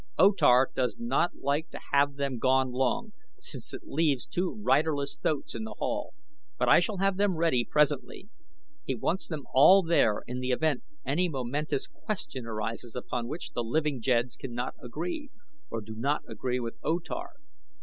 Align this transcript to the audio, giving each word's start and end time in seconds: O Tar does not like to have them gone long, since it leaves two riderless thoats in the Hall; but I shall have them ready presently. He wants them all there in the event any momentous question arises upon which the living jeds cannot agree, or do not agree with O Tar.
O 0.17 0.31
Tar 0.31 0.71
does 0.75 0.97
not 0.97 1.35
like 1.35 1.69
to 1.69 1.79
have 1.91 2.15
them 2.15 2.39
gone 2.39 2.71
long, 2.71 3.13
since 3.39 3.71
it 3.71 3.83
leaves 3.85 4.25
two 4.25 4.59
riderless 4.59 5.15
thoats 5.21 5.53
in 5.53 5.63
the 5.63 5.75
Hall; 5.77 6.15
but 6.57 6.67
I 6.67 6.79
shall 6.79 6.97
have 6.97 7.17
them 7.17 7.35
ready 7.35 7.63
presently. 7.63 8.27
He 8.83 8.95
wants 8.95 9.27
them 9.27 9.43
all 9.53 9.83
there 9.83 10.23
in 10.25 10.39
the 10.39 10.49
event 10.49 10.81
any 11.05 11.29
momentous 11.29 11.85
question 11.85 12.47
arises 12.47 12.95
upon 12.95 13.27
which 13.27 13.51
the 13.51 13.63
living 13.63 14.01
jeds 14.01 14.37
cannot 14.37 14.73
agree, 14.83 15.29
or 15.69 15.81
do 15.81 15.93
not 15.93 16.23
agree 16.27 16.59
with 16.59 16.79
O 16.81 16.97
Tar. 16.97 17.33